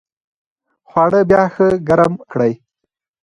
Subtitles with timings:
[0.89, 2.53] خواړه بیا ښه ګرم کړئ.